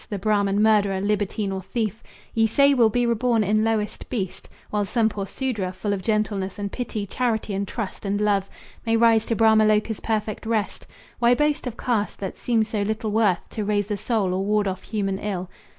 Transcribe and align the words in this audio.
The 0.09 0.17
Brahman 0.17 0.63
murderer, 0.63 0.99
libertine 0.99 1.51
or 1.51 1.61
thief 1.61 2.01
Ye 2.33 2.47
say 2.47 2.73
will 2.73 2.89
be 2.89 3.05
reborn 3.05 3.43
in 3.43 3.63
lowest 3.63 4.09
beast, 4.09 4.49
While 4.71 4.83
some 4.83 5.09
poor 5.09 5.27
Sudra, 5.27 5.71
full 5.71 5.93
of 5.93 6.01
gentleness 6.01 6.57
And 6.57 6.71
pity, 6.71 7.05
charity 7.05 7.53
and 7.53 7.67
trust 7.67 8.03
and 8.03 8.19
love, 8.19 8.49
May 8.83 8.97
rise 8.97 9.25
to 9.27 9.35
Brahma 9.35 9.63
Loca's 9.63 9.99
perfect 9.99 10.47
rest, 10.47 10.87
Why 11.19 11.35
boast 11.35 11.67
of 11.67 11.77
caste, 11.77 12.17
that 12.17 12.35
seems 12.35 12.67
so 12.69 12.81
little 12.81 13.11
worth 13.11 13.47
To 13.49 13.63
raise 13.63 13.89
the 13.89 13.95
soul 13.95 14.33
or 14.33 14.43
ward 14.43 14.67
off 14.67 14.81
human 14.81 15.19
ill? 15.19 15.51